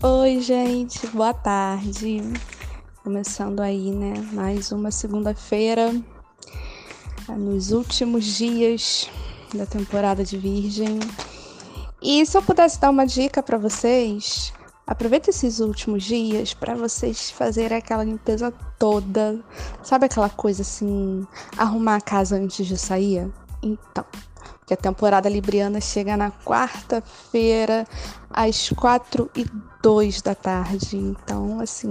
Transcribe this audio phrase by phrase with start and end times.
[0.00, 2.22] Oi, gente, boa tarde.
[3.02, 4.14] Começando aí, né?
[4.32, 5.92] Mais uma segunda-feira,
[7.36, 9.10] nos últimos dias
[9.52, 11.00] da temporada de Virgem.
[12.00, 14.52] E se eu pudesse dar uma dica para vocês,
[14.86, 19.44] aproveita esses últimos dias para vocês fazerem aquela limpeza toda.
[19.82, 21.26] Sabe aquela coisa assim,
[21.56, 23.28] arrumar a casa antes de sair?
[23.60, 24.04] Então,
[24.68, 27.86] que a temporada libriana chega na quarta-feira,
[28.30, 29.46] às quatro e
[29.82, 30.94] dois da tarde.
[30.94, 31.90] Então, assim,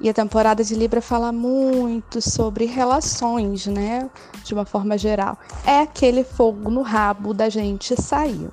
[0.00, 4.08] e a temporada de Libra fala muito sobre relações, né?
[4.42, 5.38] De uma forma geral.
[5.66, 8.48] É aquele fogo no rabo da gente sair.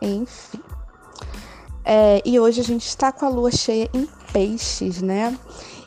[0.00, 0.60] Enfim.
[1.84, 5.38] É, e hoje a gente está com a lua cheia em peixes, né?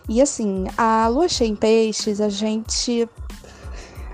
[0.08, 3.10] E assim, a lua cheia em peixes, a gente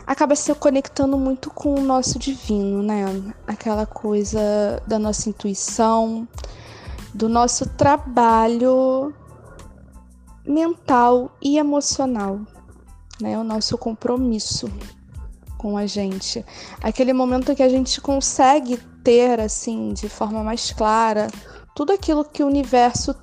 [0.06, 3.06] acaba se conectando muito com o nosso divino, né?
[3.48, 6.28] Aquela coisa da nossa intuição,
[7.14, 9.14] do nosso trabalho
[10.46, 12.40] mental e emocional,
[13.22, 13.38] né?
[13.38, 14.70] O nosso compromisso
[15.58, 16.44] com a gente.
[16.82, 21.28] Aquele momento que a gente consegue ter assim, de forma mais clara,
[21.76, 23.16] tudo aquilo que o universo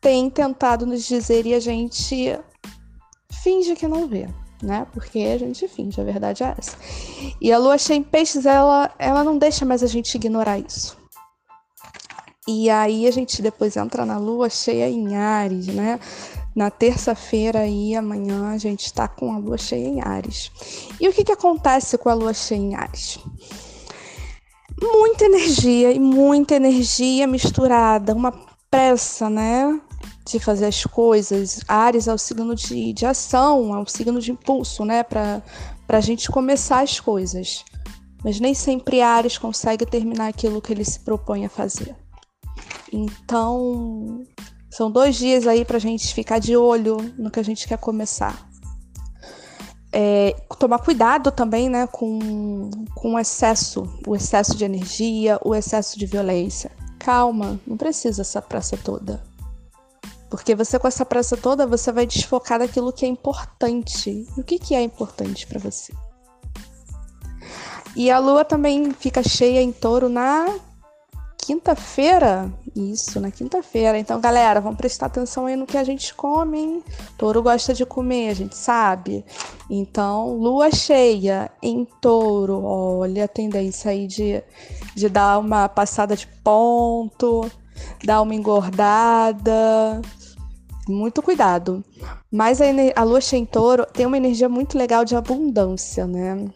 [0.00, 2.38] tem tentado nos dizer e a gente
[3.30, 4.28] finge que não vê
[4.62, 4.86] né?
[4.92, 6.76] Porque a gente finge, a verdade é essa.
[7.40, 10.96] E a lua cheia em peixes, ela, ela não deixa mais a gente ignorar isso.
[12.46, 16.00] E aí a gente depois entra na lua cheia em Ares, né?
[16.54, 20.50] Na terça-feira e amanhã a gente está com a lua cheia em Ares.
[21.00, 23.18] E o que, que acontece com a lua cheia em Ares?
[24.82, 28.32] Muita energia e muita energia misturada, uma
[28.70, 29.80] pressa, né?
[30.26, 31.60] De fazer as coisas.
[31.66, 35.02] Ares é o signo de, de ação, é o signo de impulso, né?
[35.02, 35.42] Para
[35.88, 37.64] a gente começar as coisas.
[38.22, 41.96] Mas nem sempre Ares consegue terminar aquilo que ele se propõe a fazer.
[42.92, 44.22] Então,
[44.70, 47.78] são dois dias aí para a gente ficar de olho no que a gente quer
[47.78, 48.48] começar.
[49.92, 55.98] É, tomar cuidado também né, com, com o excesso, o excesso de energia, o excesso
[55.98, 56.70] de violência.
[56.98, 59.22] Calma, não precisa essa praça toda.
[60.30, 64.24] Porque você com essa pressa toda, você vai desfocar daquilo que é importante.
[64.36, 65.92] E o que, que é importante para você?
[67.96, 70.46] E a lua também fica cheia em touro na
[71.36, 72.48] quinta-feira.
[72.76, 73.98] Isso, na quinta-feira.
[73.98, 76.84] Então, galera, vamos prestar atenção aí no que a gente come, hein?
[77.18, 79.24] Touro gosta de comer, a gente sabe.
[79.68, 82.62] Então, lua cheia em touro.
[82.62, 84.40] Olha a tendência aí de,
[84.94, 87.50] de dar uma passada de ponto,
[88.04, 90.00] dar uma engordada
[90.90, 91.84] muito cuidado.
[92.30, 96.46] Mas a, a lua cheia em touro tem uma energia muito legal de abundância, né?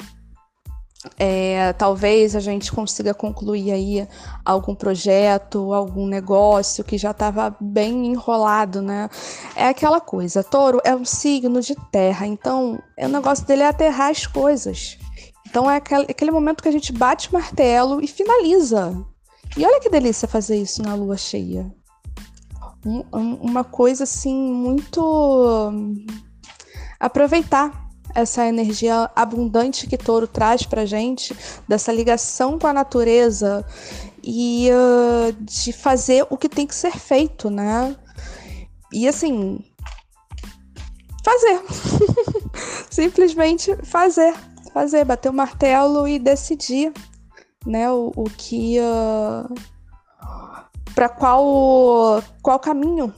[1.19, 4.09] É, talvez a gente consiga concluir aí
[4.45, 9.11] algum projeto, algum negócio que já estava bem enrolado, né?
[9.55, 14.11] É aquela coisa, touro é um signo de terra, então o negócio dele é aterrar
[14.11, 14.99] as coisas.
[15.47, 18.97] Então é aquele, aquele momento que a gente bate o martelo e finaliza.
[19.57, 21.71] E olha que delícia fazer isso na lua cheia
[22.85, 25.73] um, uma coisa assim muito
[27.01, 27.85] aproveitar
[28.15, 31.37] essa energia abundante que touro traz pra gente,
[31.67, 33.65] dessa ligação com a natureza
[34.23, 37.97] e uh, de fazer o que tem que ser feito, né?
[38.93, 39.59] E assim,
[41.25, 41.61] fazer.
[42.89, 44.35] Simplesmente fazer.
[44.73, 46.93] Fazer, bater o martelo e decidir,
[47.67, 47.91] né?
[47.91, 48.79] O, o que.
[48.79, 49.55] Uh,
[50.95, 53.13] para qual qual caminho,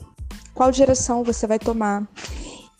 [0.53, 2.07] qual direção você vai tomar.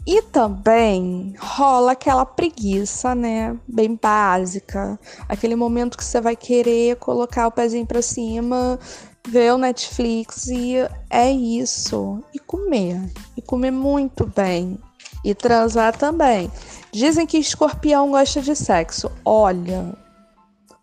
[0.09, 3.57] E também rola aquela preguiça, né?
[3.67, 4.97] Bem básica.
[5.27, 8.79] Aquele momento que você vai querer colocar o pezinho para cima,
[9.27, 10.75] ver o Netflix e
[11.09, 12.23] é isso.
[12.33, 13.01] E comer.
[13.35, 14.79] E comer muito bem.
[15.25, 16.49] E transar também.
[16.89, 19.11] Dizem que escorpião gosta de sexo.
[19.25, 19.93] Olha,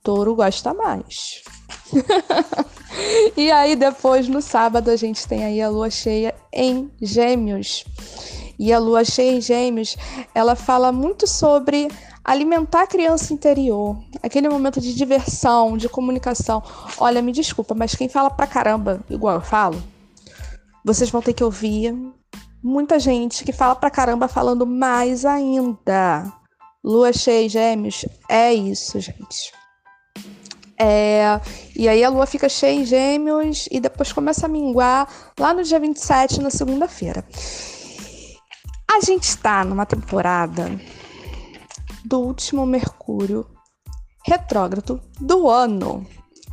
[0.03, 1.43] touro gosta mais.
[3.37, 7.85] e aí depois no sábado a gente tem aí a lua cheia em Gêmeos.
[8.59, 9.97] E a lua cheia em Gêmeos,
[10.35, 11.89] ela fala muito sobre
[12.25, 16.63] alimentar a criança interior, aquele momento de diversão, de comunicação.
[16.99, 19.83] Olha, me desculpa, mas quem fala pra caramba, igual eu falo,
[20.85, 21.95] vocês vão ter que ouvir
[22.63, 26.33] muita gente que fala pra caramba falando mais ainda.
[26.83, 29.53] Lua cheia em Gêmeos é isso, gente.
[30.79, 31.41] É,
[31.77, 35.63] e aí a lua fica cheia em gêmeos e depois começa a minguar lá no
[35.63, 37.25] dia 27, na segunda-feira.
[38.91, 40.71] A gente está numa temporada
[42.05, 43.47] do último Mercúrio
[44.27, 46.07] retrógrado do ano.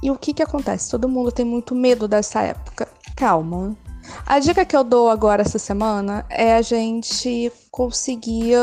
[0.03, 0.89] E o que que acontece?
[0.89, 2.88] Todo mundo tem muito medo dessa época.
[3.15, 3.77] calma.
[4.25, 8.56] A dica que eu dou agora essa semana é a gente conseguir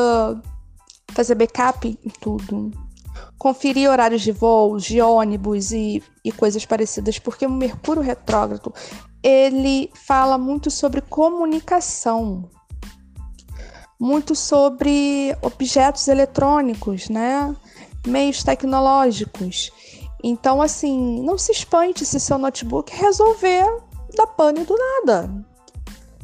[1.12, 2.72] fazer backup em tudo.
[3.38, 8.74] Conferir horários de voos, de ônibus e, e coisas parecidas, porque o Mercúrio retrógrado
[9.22, 12.48] ele fala muito sobre comunicação,
[13.98, 17.54] muito sobre objetos eletrônicos, né?
[18.06, 19.70] Meios tecnológicos.
[20.22, 23.66] Então, assim, não se espante se seu notebook resolver
[24.16, 25.30] dar pane do nada.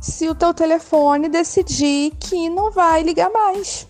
[0.00, 3.86] Se o teu telefone decidir que não vai ligar mais.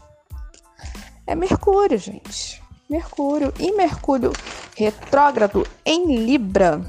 [1.27, 2.63] É Mercúrio, gente.
[2.95, 3.53] Mercúrio.
[3.59, 4.33] E Mercúrio
[4.77, 6.81] retrógrado em Libra.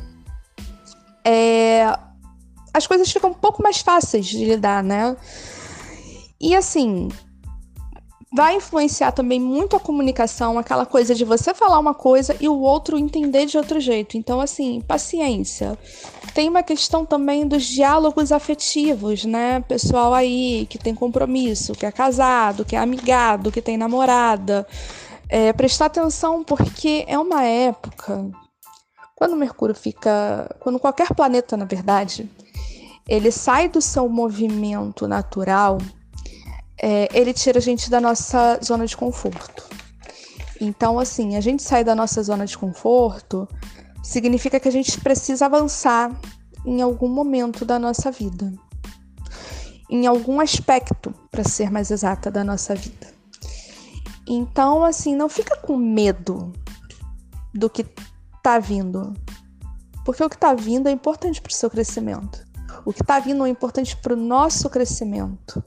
[1.24, 1.98] É...
[2.72, 5.18] As coisas ficam um pouco mais fáceis de lidar, né?
[6.40, 7.10] E assim,
[8.32, 12.60] vai influenciar também muito a comunicação, aquela coisa de você falar uma coisa e o
[12.60, 14.16] outro entender de outro jeito.
[14.18, 15.76] Então, assim, paciência.
[16.36, 19.62] Tem uma questão também dos diálogos afetivos, né?
[19.62, 24.68] Pessoal aí que tem compromisso, que é casado, que é amigado, que tem namorada.
[25.28, 28.30] É, prestar atenção porque é uma época.
[29.16, 30.56] Quando Mercúrio fica.
[30.60, 32.30] Quando qualquer planeta, na verdade,
[33.08, 35.78] ele sai do seu movimento natural
[36.82, 39.64] é, ele tira a gente da nossa zona de conforto.
[40.60, 43.48] Então, assim, a gente sai da nossa zona de conforto
[44.04, 46.12] significa que a gente precisa avançar
[46.66, 48.54] em algum momento da nossa vida,
[49.90, 53.15] em algum aspecto, para ser mais exata, da nossa vida.
[54.28, 56.52] Então, assim, não fica com medo
[57.54, 57.86] do que
[58.42, 59.14] tá vindo,
[60.04, 62.44] porque o que tá vindo é importante para seu crescimento.
[62.86, 65.64] O que tá vindo é importante para o nosso crescimento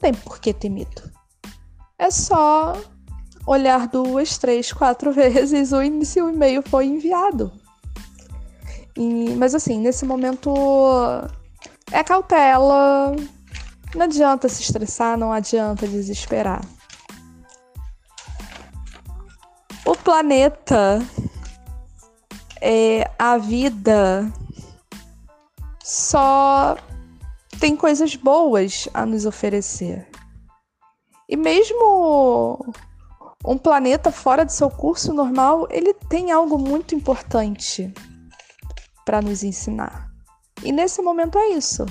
[0.00, 1.02] tem por que ter medo.
[1.98, 2.80] É só
[3.46, 7.52] olhar duas, três, quatro vezes o início o e-mail foi enviado.
[8.96, 10.52] E, mas assim, nesse momento
[11.92, 13.14] é cautela.
[13.94, 16.62] Não adianta se estressar, não adianta desesperar.
[20.08, 21.06] Planeta,
[22.62, 24.32] é, a vida,
[25.84, 26.78] só
[27.60, 30.08] tem coisas boas a nos oferecer.
[31.28, 32.72] E mesmo
[33.44, 37.92] um planeta fora de seu curso normal, ele tem algo muito importante
[39.04, 40.10] para nos ensinar.
[40.64, 41.84] E nesse momento é isso.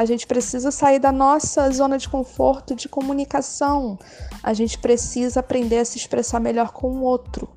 [0.00, 3.98] A gente precisa sair da nossa zona de conforto de comunicação.
[4.42, 7.54] A gente precisa aprender a se expressar melhor com o outro.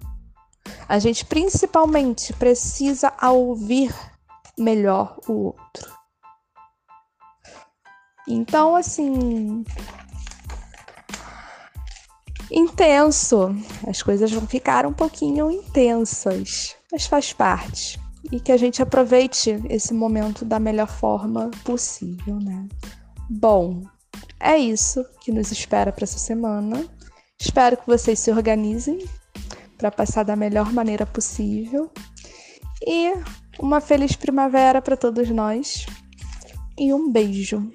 [0.85, 3.95] A gente principalmente precisa ouvir
[4.59, 5.89] melhor o outro.
[8.27, 9.63] Então, assim.
[12.51, 13.55] Intenso.
[13.87, 18.02] As coisas vão ficar um pouquinho intensas, mas faz parte.
[18.33, 22.67] E que a gente aproveite esse momento da melhor forma possível, né?
[23.29, 23.83] Bom,
[24.39, 26.83] é isso que nos espera para essa semana.
[27.39, 29.05] Espero que vocês se organizem
[29.77, 31.91] para passar da melhor maneira possível.
[32.83, 33.13] E
[33.59, 35.85] uma feliz primavera para todos nós.
[36.75, 37.71] E um beijo.